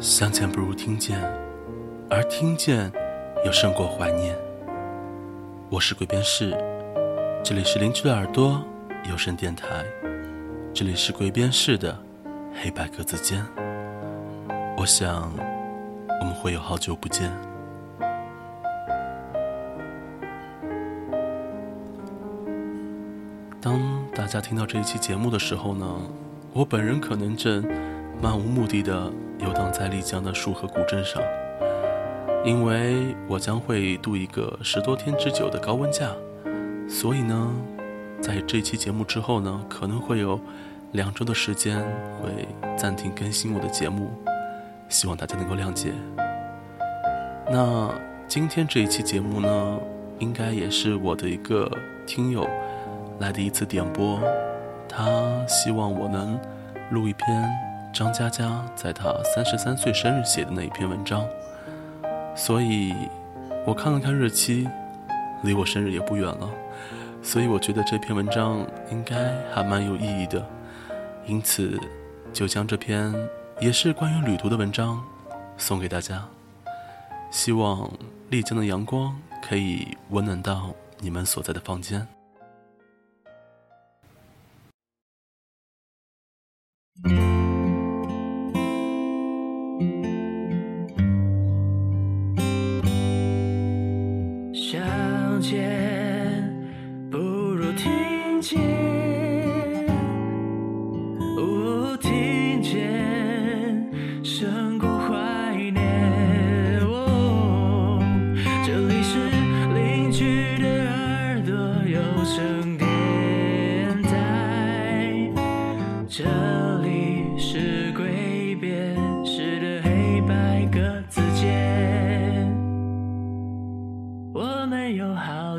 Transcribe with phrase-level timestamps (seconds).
[0.00, 1.20] 相见不如听见，
[2.08, 2.90] 而听见
[3.44, 4.32] 又胜过怀念。
[5.68, 6.56] 我是鬼边士，
[7.42, 8.64] 这里是邻居的耳朵
[9.10, 9.84] 有声电台，
[10.72, 11.98] 这里是鬼边士的
[12.62, 13.44] 黑白格子间。
[14.76, 15.32] 我想，
[16.20, 17.32] 我们会有好久不见。
[23.60, 23.80] 当
[24.14, 25.84] 大家听到这一期节目的时候呢，
[26.52, 27.66] 我本人可能正
[28.20, 31.22] 漫无目的的游荡在丽江的束河古镇上，
[32.44, 36.10] 因为我将会度一个十多天之久的高温假，
[36.88, 37.54] 所以呢，
[38.20, 40.40] 在这期节目之后呢，可能会有
[40.92, 41.80] 两周的时间
[42.20, 44.10] 会暂停更新我的节目，
[44.88, 45.92] 希望大家能够谅解。
[47.48, 47.88] 那
[48.26, 49.78] 今天这一期节目呢，
[50.18, 51.70] 应该也是我的一个
[52.06, 52.48] 听友。
[53.20, 54.20] 来的一次点播，
[54.88, 55.04] 他
[55.48, 56.38] 希望我能
[56.92, 57.44] 录一篇
[57.92, 61.26] 张嘉佳在他三十三岁生日写的那一篇文章，
[62.36, 62.94] 所以
[63.66, 64.68] 我看了看日期，
[65.42, 66.48] 离我生日也不远了，
[67.22, 70.46] 所以我觉得这篇文章应该还蛮有意义的，
[71.26, 71.78] 因此
[72.32, 73.12] 就将这篇
[73.58, 75.02] 也是关于旅途的文章
[75.56, 76.24] 送给大家，
[77.30, 77.90] 希望
[78.30, 80.70] 丽江的阳光可以温暖到
[81.00, 82.06] 你们所在的房间。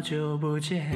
[0.10, 0.90] 久不见。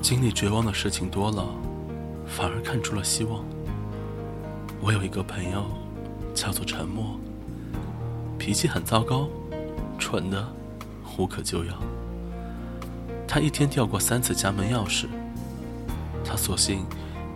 [0.00, 1.46] 经历绝望的事情多了，
[2.26, 3.44] 反而看出了希望。
[4.80, 5.66] 我有一个朋友，
[6.34, 7.18] 叫做沉默，
[8.38, 9.28] 脾气很糟糕，
[9.98, 10.46] 蠢的
[11.18, 11.74] 无可救药。
[13.26, 15.06] 他一天掉过三次家门钥匙，
[16.24, 16.86] 他索性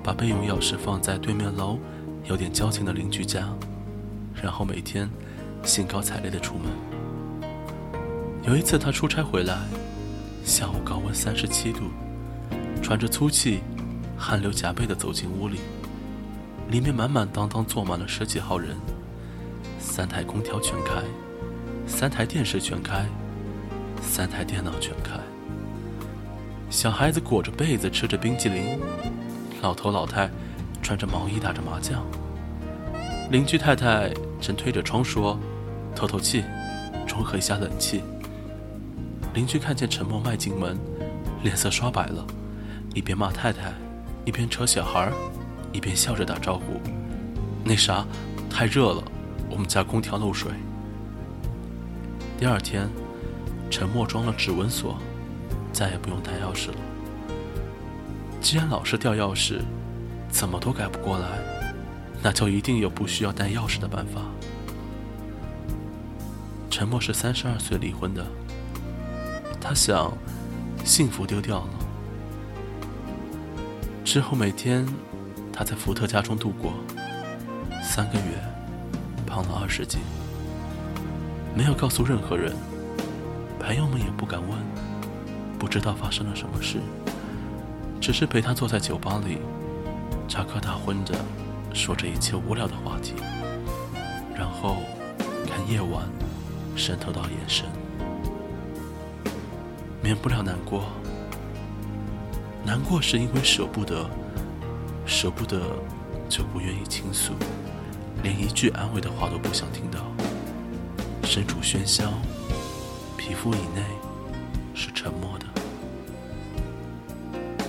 [0.03, 1.79] 把备用钥匙放在对面楼
[2.25, 3.49] 有点交情的邻居家，
[4.41, 5.11] 然后每天
[5.65, 7.53] 兴高采烈的出门。
[8.45, 9.59] 有一次他出差回来，
[10.45, 11.81] 下午高温三十七度。
[12.83, 13.61] 喘着粗气，
[14.17, 15.61] 汗流浃背的走进屋里，
[16.69, 18.77] 里面满满当当坐满了十几号人，
[19.79, 21.03] 三台空调全开，
[21.87, 23.07] 三台电视全开，
[24.01, 25.19] 三台电脑全开。
[26.71, 28.81] 小孩子裹着被子吃着冰激凌，
[29.61, 30.31] 老头老太
[30.83, 32.03] 穿着毛衣打着麻将。
[33.31, 35.39] 邻居太太正推着窗说
[35.95, 36.43] ：“透透气，
[37.07, 38.03] 中和一下冷气。”
[39.35, 40.79] 邻居看见陈默迈进门，
[41.43, 42.27] 脸色刷白了。
[42.95, 43.73] 一边骂太太，
[44.25, 45.11] 一边扯小孩
[45.73, 46.81] 一边笑着打招呼
[47.65, 48.07] ：“那啥，
[48.51, 49.03] 太热了，
[49.51, 50.53] 我们家空调漏水。”
[52.39, 52.89] 第二天，
[53.71, 54.99] 陈默装了指纹锁，
[55.73, 56.77] 再也不用带钥匙了。
[58.41, 59.61] 既然老是掉钥匙，
[60.29, 61.29] 怎么都改不过来，
[62.23, 64.21] 那就一定有不需要带钥匙的办法。
[66.69, 68.27] 陈默是三十二岁离婚的，
[69.61, 70.13] 他想，
[70.85, 71.69] 幸福丢掉了。
[74.05, 74.85] 之后每天，
[75.53, 76.73] 他在福特家中度过。
[77.83, 78.23] 三个月，
[79.27, 80.01] 胖了二十斤。
[81.55, 82.57] 没有告诉任何人，
[83.61, 84.59] 朋友们也不敢问，
[85.59, 86.81] 不知道发生了什么事。
[88.01, 89.39] 只是陪他坐在酒吧里，
[90.27, 91.15] 插科打诨着，
[91.75, 93.15] 说着一切无聊的话题，
[94.35, 94.79] 然后
[95.47, 96.03] 看夜晚
[96.75, 97.67] 渗透到眼神，
[100.03, 100.85] 免不了难过。
[102.65, 104.09] 难过是因为舍不得，
[105.05, 105.61] 舍不得
[106.29, 107.33] 就不愿意倾诉，
[108.23, 110.01] 连一句安慰的话都不想听到。
[111.25, 112.13] 身处喧嚣，
[113.17, 113.83] 皮肤以内
[114.75, 115.47] 是沉默的。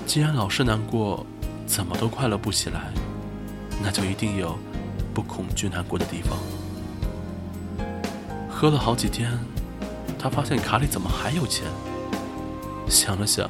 [0.06, 1.26] 既然老是难过，
[1.66, 2.92] 怎么都快乐不起来，
[3.82, 4.58] 那就一定有
[5.14, 6.38] 不恐惧难过的地方。
[8.50, 9.32] 喝了好几天，
[10.20, 11.66] 他发现卡里怎么还有钱？
[12.88, 13.50] 想了想。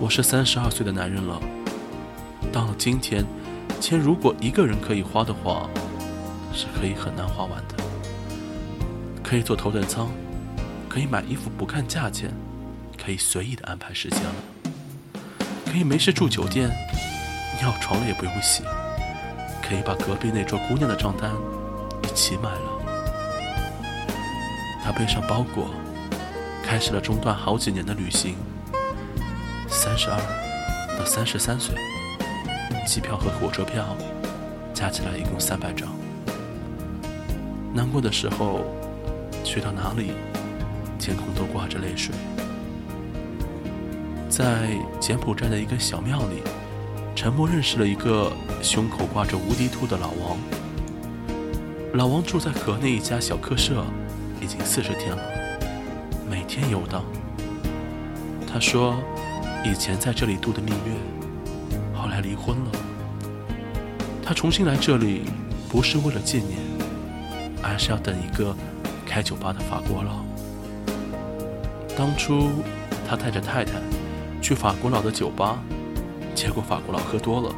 [0.00, 1.40] 我是三十二岁的男人了，
[2.52, 3.24] 到了今天，
[3.80, 5.70] 钱如果一个人可以花的话，
[6.52, 7.76] 是可以很难花完的。
[9.22, 10.10] 可以坐头等舱，
[10.86, 12.30] 可以买衣服不看价钱，
[13.02, 14.34] 可以随意的安排时间了，
[15.64, 16.68] 可以没事住酒店，
[17.58, 18.62] 尿床了也不用洗，
[19.62, 21.32] 可以把隔壁那桌姑娘的账单
[22.02, 22.82] 一起买了。
[24.84, 25.70] 他背上包裹，
[26.62, 28.36] 开始了中断好几年的旅行。
[29.68, 30.18] 三十二
[30.98, 31.74] 到三十三岁，
[32.84, 33.96] 机票和火车票
[34.74, 35.88] 加起来一共三百张。
[37.74, 38.60] 难过的时候，
[39.42, 40.12] 去到哪里，
[40.98, 42.14] 天空都挂着泪水。
[44.28, 44.68] 在
[45.00, 46.42] 柬埔寨的一个小庙里，
[47.14, 48.32] 陈默认识了一个
[48.62, 50.36] 胸口挂着无敌兔的老王。
[51.94, 53.84] 老王住在河内一家小客舍，
[54.40, 55.22] 已经四十天了，
[56.30, 57.02] 每天游荡。
[58.46, 58.96] 他说。
[59.64, 60.92] 以前在这里度的蜜月，
[62.12, 62.70] 来离婚了。
[64.22, 65.22] 他重新来这里，
[65.70, 66.58] 不是为了纪念，
[67.62, 68.54] 而是要等一个
[69.06, 70.22] 开酒吧的法国佬。
[71.96, 72.50] 当初
[73.08, 73.80] 他带着太太
[74.42, 75.58] 去法国佬的酒吧，
[76.34, 77.54] 结果法国佬喝多了，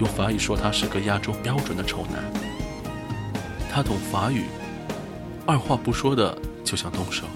[0.00, 2.24] 用法语说他是个亚洲标准的丑男。
[3.70, 4.44] 他懂法语，
[5.46, 7.26] 二话不说的就想动手，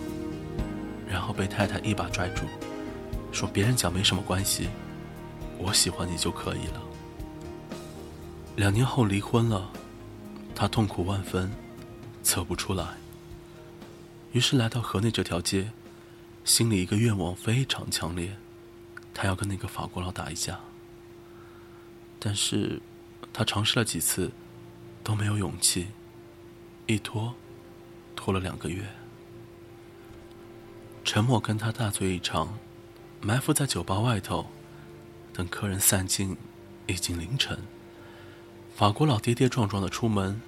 [1.06, 2.44] 然后被太太一把拽住。
[3.30, 4.68] 说别人讲没什么关系，
[5.58, 6.82] 我喜欢你就可以了。
[8.56, 9.70] 两年后离婚了，
[10.54, 11.50] 他痛苦万分，
[12.22, 12.94] 走不出来。
[14.32, 15.70] 于是来到河内这条街，
[16.44, 18.36] 心里一个愿望非常强烈，
[19.12, 20.60] 他要跟那个法国佬打一架。
[22.18, 22.80] 但是，
[23.32, 24.30] 他尝试了几次，
[25.02, 25.88] 都没有勇气，
[26.86, 27.34] 一拖，
[28.14, 28.84] 拖了两个月。
[31.04, 32.58] 沉默跟他大醉一场。
[33.22, 34.46] 埋伏在酒吧外头，
[35.36, 36.34] 等客人散尽，
[36.86, 37.58] 已经凌晨。
[38.74, 40.40] 法国佬跌跌撞撞的出门，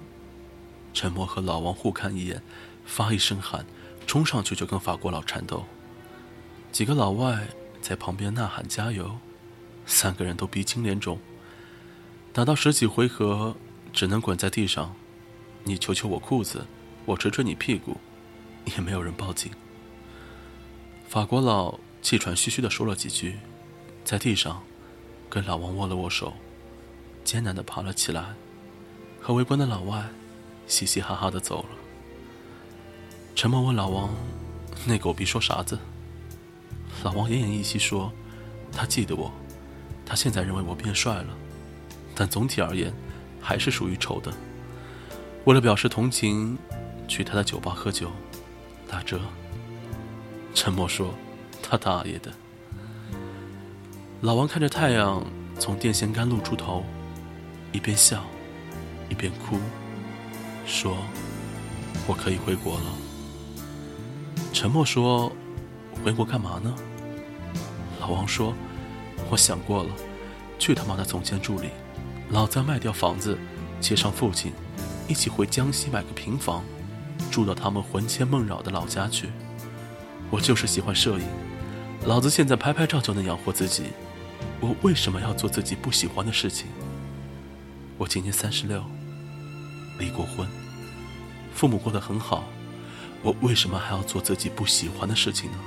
[0.93, 2.41] 沉默和老王互看一眼，
[2.85, 3.65] 发一声喊，
[4.07, 5.65] 冲上去就跟法国佬缠斗。
[6.71, 7.47] 几个老外
[7.81, 9.17] 在旁边呐喊加油，
[9.85, 11.19] 三个人都鼻青脸肿。
[12.33, 13.55] 打到十几回合，
[13.93, 14.95] 只能滚在地上，
[15.63, 16.65] 你求求我裤子，
[17.05, 17.97] 我捶捶你屁股，
[18.65, 19.51] 也没有人报警。
[21.07, 21.79] 法国佬。
[22.01, 23.37] 气喘吁吁的说了几句，
[24.05, 24.63] 在地上
[25.29, 26.33] 跟老王握了握手，
[27.23, 28.33] 艰难的爬了起来，
[29.21, 30.09] 和围观的老外
[30.67, 31.69] 嘻嘻哈哈的走了。
[33.35, 34.09] 陈默问老王
[34.87, 35.77] ：“那狗逼说啥子？”
[37.03, 38.11] 老王奄奄一息说
[38.73, 39.31] ：“他记得我，
[40.05, 41.37] 他现在认为我变帅了，
[42.15, 42.93] 但总体而言
[43.39, 44.33] 还是属于丑的。
[45.45, 46.57] 为了表示同情，
[47.07, 48.11] 去他的酒吧喝酒，
[48.87, 49.21] 打折。”
[50.53, 51.13] 陈默说。
[51.61, 52.31] 他大爷的！
[54.21, 55.25] 老王看着太阳
[55.57, 56.83] 从电线杆露出头，
[57.71, 58.21] 一边笑，
[59.07, 59.57] 一边哭，
[60.65, 60.97] 说
[62.05, 62.85] ：“我可以回国了。”
[64.51, 65.31] 沉默说
[66.03, 66.75] ：“回国干嘛呢？”
[68.01, 68.53] 老王说
[69.31, 69.89] ：“我想过了，
[70.57, 71.69] 去他妈的总监助理，
[72.29, 73.37] 老子要卖掉房子，
[73.79, 74.51] 接上父亲，
[75.07, 76.61] 一起回江西买个平房，
[77.31, 79.29] 住到他们魂牵梦绕的老家去。
[80.29, 81.23] 我就是喜欢摄影。”
[82.05, 83.87] 老子现在拍拍照就能养活自己，
[84.61, 86.67] 我为什么要做自己不喜欢的事情？
[87.97, 88.83] 我今年三十六，
[89.97, 90.47] 离过婚，
[91.53, 92.43] 父母过得很好，
[93.23, 95.57] 我为什么还要做自己不喜欢的事情呢？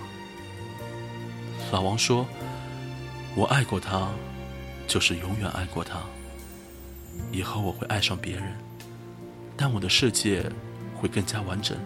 [1.72, 2.26] 老王说
[3.34, 4.10] ：“我爱过他，
[4.86, 5.98] 就是永远爱过他。
[7.30, 8.54] 以后我会爱上别人，
[9.56, 10.44] 但我的世界
[10.94, 11.78] 会更加完整，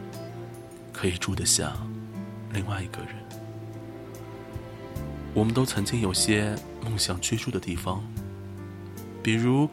[0.92, 1.72] 可以住得下
[2.52, 3.14] 另外一个人。”
[5.36, 8.02] 我们都曾经有些梦想居住的地方，
[9.22, 9.68] 比如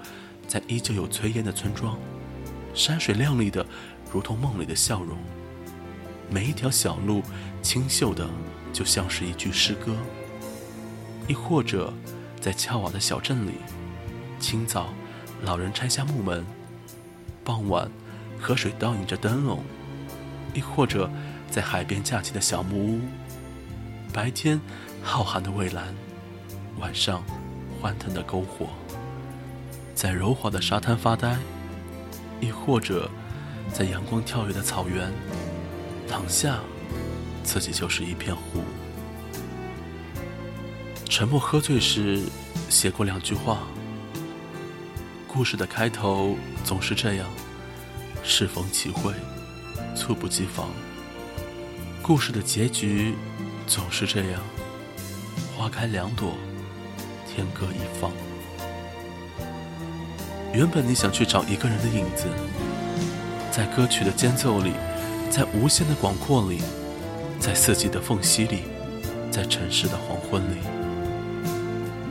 [0.46, 1.98] 在依旧有炊烟的村庄，
[2.74, 3.66] 山水亮丽的
[4.12, 5.18] 如同梦里的笑容，
[6.30, 7.24] 每一条小路
[7.62, 8.30] 清秀的
[8.74, 9.94] 就像是一句诗歌；
[11.30, 11.94] 亦或者
[12.42, 13.54] 在翘瓦的小镇里，
[14.42, 14.94] 清早
[15.44, 16.46] 老人拆下木门，
[17.42, 17.90] 傍晚
[18.38, 19.60] 河水倒映着灯笼；
[20.54, 21.10] 亦或者
[21.50, 23.00] 在海边架起的小木屋，
[24.12, 24.60] 白天。
[25.04, 25.94] 浩瀚的蔚蓝，
[26.80, 27.24] 晚上
[27.80, 28.70] 欢腾的篝火，
[29.94, 31.38] 在柔滑的沙滩发呆，
[32.40, 33.12] 亦或者
[33.72, 35.12] 在阳光跳跃的草原
[36.08, 36.60] 躺下，
[37.44, 38.64] 自己就是一片湖。
[41.08, 42.24] 沉默喝醉时
[42.70, 43.60] 写过两句话：
[45.28, 47.30] 故事的开头总是这样，
[48.24, 49.14] 适逢其会，
[49.96, 50.70] 猝不及防；
[52.02, 53.14] 故事的结局
[53.68, 54.42] 总是这样。
[55.56, 56.34] 花开两朵，
[57.28, 58.12] 天各一方。
[60.52, 62.26] 原本你想去找一个人的影子，
[63.52, 64.72] 在歌曲的间奏里，
[65.30, 66.62] 在无限的广阔里，
[67.40, 68.64] 在四季的缝隙里，
[69.32, 70.58] 在城市的黄昏里。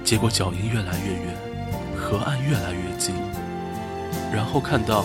[0.05, 1.37] 结果脚印越来越远，
[1.97, 3.15] 河岸越来越近，
[4.33, 5.05] 然后看到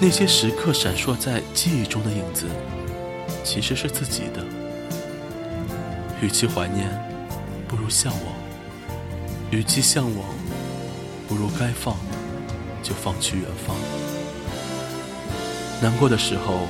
[0.00, 2.46] 那些时刻闪烁在记忆中的影子，
[3.44, 4.44] 其实是自己的。
[6.20, 6.88] 与其怀念，
[7.68, 8.32] 不如向往；
[9.50, 10.26] 与其向往，
[11.28, 11.94] 不如该放
[12.82, 13.76] 就放去远方。
[15.80, 16.66] 难过的时候，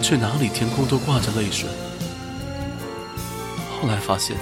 [0.00, 1.68] 去哪里天空都挂着泪水。
[3.80, 4.36] 后来发现，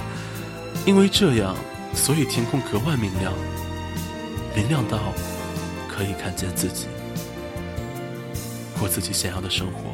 [0.85, 1.55] 因为这样。
[1.93, 3.33] 所以天空格外明亮，
[4.55, 4.97] 明亮到
[5.89, 6.85] 可以看见自己，
[8.79, 9.91] 过自己想要的生活。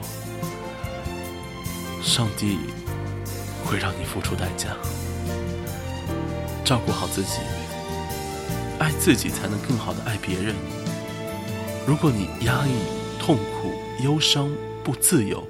[2.04, 2.60] 上帝
[3.66, 4.78] 会让你付出代价，
[6.68, 7.40] 照顾好自己，
[8.78, 10.54] 爱自己才能更好的爱别人。
[11.88, 12.74] 如果你压抑、
[13.18, 14.52] 痛苦、忧伤、
[14.84, 15.48] 不自由，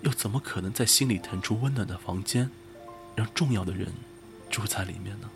[0.00, 2.50] 又怎么可能在心里腾出温暖的房间，
[3.14, 3.86] 让重要的人
[4.50, 5.30] 住在里面呢？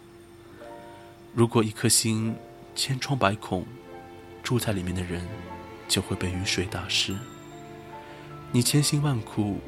[1.32, 2.34] 如果一颗心
[2.74, 3.64] 千疮百孔，
[4.42, 5.24] 住在里面的人
[5.86, 7.16] 就会被雨水打湿。
[8.50, 9.60] 你千辛万苦，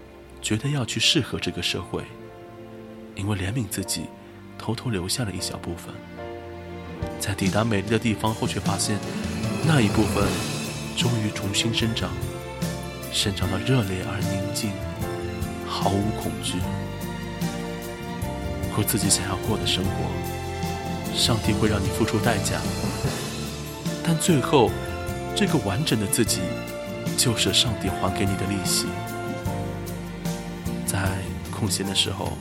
[0.43, 2.03] 觉得要去适合这个社会，
[3.15, 4.07] 因为怜悯自己，
[4.59, 5.95] 偷偷留下了一小部分。
[7.21, 8.99] 在抵达美丽的地方后，却发现
[9.67, 10.25] 那一部分
[10.97, 12.11] 终于重新生长，
[13.13, 14.71] 生长到热烈而宁静，
[15.67, 16.59] 毫无恐惧，
[18.75, 19.91] 过自己想要过的生活。
[21.15, 22.61] 上帝会让你付出代价，
[24.03, 24.71] 但最后，
[25.37, 26.41] 这个完整的自己，
[27.17, 28.87] 就是上帝还给你的利息。
[30.85, 30.99] 在
[31.53, 32.37] 空闲的时候，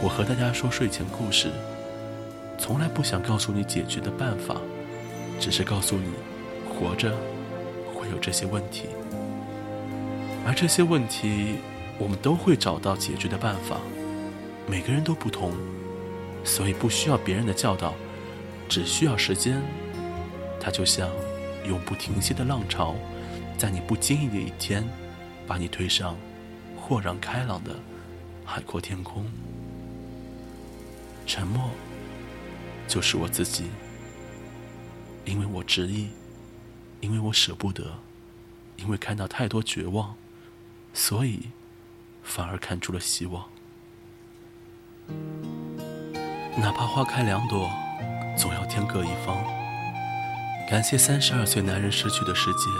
[0.00, 1.50] 我和大家说睡前故事，
[2.56, 4.54] 从来不想告诉你解决的办法，
[5.40, 6.12] 只是告诉你，
[6.68, 7.12] 活着
[7.92, 8.84] 会有这些问题，
[10.46, 11.56] 而这些问题，
[11.98, 13.78] 我们都会找到解决的办法，
[14.68, 15.52] 每个人都不同。
[16.44, 17.92] 所以不需要别人的教导，
[18.68, 19.60] 只需要时间。
[20.60, 21.10] 它就像
[21.66, 22.94] 永不停歇的浪潮，
[23.58, 24.88] 在你不经意的一天，
[25.46, 26.16] 把你推上
[26.76, 27.72] 豁然开朗的
[28.44, 29.26] 海阔天空。
[31.28, 31.68] 沉默，
[32.88, 33.66] 就是我自己，
[35.26, 36.08] 因为我执意，
[37.00, 37.84] 因为我舍不得，
[38.76, 40.16] 因为看到太多绝望，
[40.94, 41.50] 所以
[42.22, 43.44] 反而看出了希望。
[46.56, 47.70] 哪怕花开两朵，
[48.36, 49.36] 总要天各一方。
[50.70, 52.70] 感谢三十二岁男人失去的世界，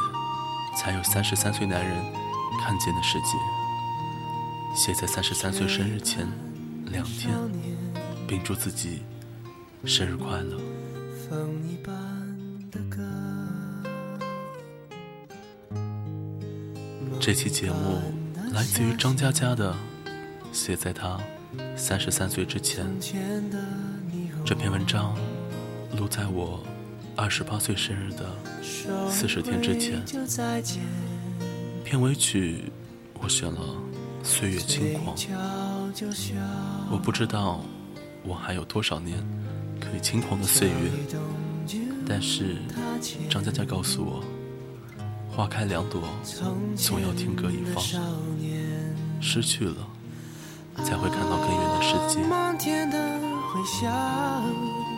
[0.75, 1.95] 才有三十三岁男人
[2.59, 3.37] 看见的世界。
[4.75, 6.27] 写在三十三岁生日前
[6.87, 7.31] 两天，
[8.29, 9.03] 并祝自己
[9.85, 10.61] 生日快乐。
[17.19, 18.01] 这期节目
[18.53, 19.75] 来自于张嘉佳的，
[20.53, 21.19] 写在他。
[21.75, 22.85] 三十三岁之前，
[24.45, 25.17] 这篇文章
[25.97, 26.63] 录在我
[27.17, 30.05] 二十八岁生日的四十天之前。
[31.85, 32.71] 片尾曲
[33.21, 33.61] 我选了
[34.25, 35.17] 《岁月轻狂》。
[36.91, 37.63] 我不知道
[38.29, 39.19] 我还有多少年
[39.81, 40.75] 可以轻狂的岁月，
[42.07, 42.59] 但是
[43.31, 44.23] 张佳佳告诉我，
[45.29, 46.03] 花开两朵，
[46.77, 47.83] 总要天各一方。
[49.21, 49.89] 失去了。
[50.85, 52.21] 才会看到更远的世界。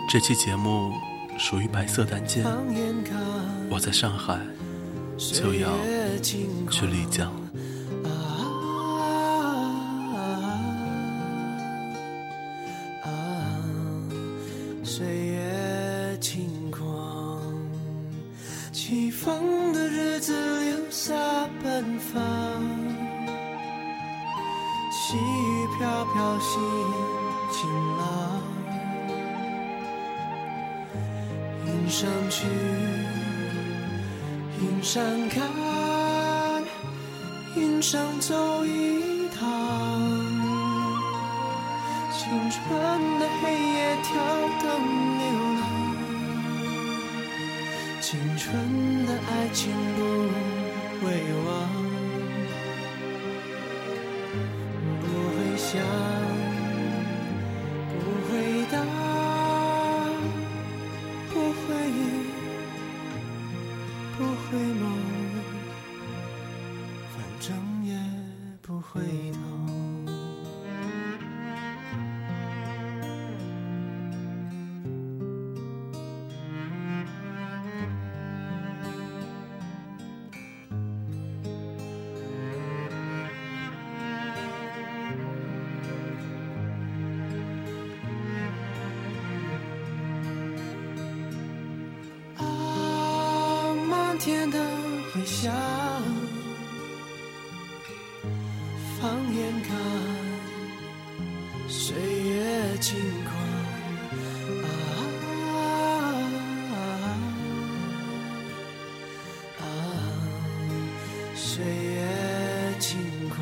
[0.08, 0.92] 这期节目
[1.38, 2.44] 属于白色单间，
[3.70, 4.38] 我在上海，
[5.16, 5.70] 就要
[6.70, 7.32] 去丽江。
[34.60, 35.42] 云上看，
[37.56, 39.38] 云上走一趟。
[42.12, 42.58] 青春
[43.18, 44.08] 的黑夜，跳
[44.62, 44.68] 灯
[45.18, 45.22] 流
[45.60, 45.62] 浪。
[48.00, 48.48] 青春
[49.06, 49.98] 的爱情不
[51.04, 51.06] 会
[51.46, 51.79] 忘。
[67.40, 67.56] 整
[67.86, 67.96] 夜
[68.60, 69.00] 不回
[69.32, 69.40] 头。
[92.36, 92.44] 啊，
[93.88, 94.58] 漫天的
[95.14, 95.79] 回响。
[99.00, 99.78] 放眼看，
[101.68, 103.34] 岁月轻狂。
[104.62, 104.68] 啊
[109.58, 109.64] 啊，
[111.34, 112.04] 岁月
[112.78, 112.98] 轻
[113.30, 113.38] 狂，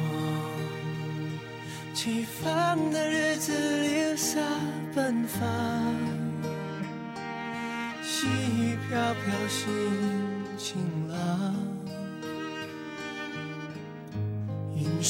[1.92, 4.38] 起风的日子流洒
[4.94, 5.42] 奔放，
[8.04, 9.66] 细雨飘飘心
[10.56, 10.76] 情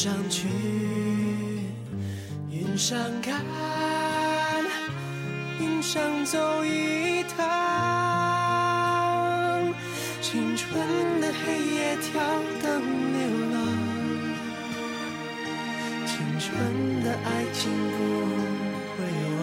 [0.00, 0.46] 上去，
[2.52, 3.44] 云上看，
[5.58, 7.44] 云上走一趟。
[10.22, 12.22] 青春的黑夜跳
[12.62, 12.80] 灯
[13.12, 13.20] 流
[13.52, 13.56] 浪，
[16.06, 16.46] 青春
[17.02, 17.98] 的爱情不
[18.94, 19.02] 会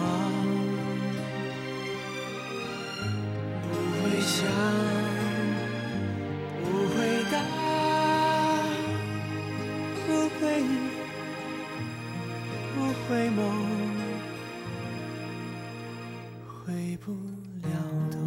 [3.60, 3.68] 不
[4.00, 4.40] 会想，
[13.08, 13.40] 回眸，
[16.48, 17.12] 回不
[17.62, 17.70] 了
[18.10, 18.25] 头。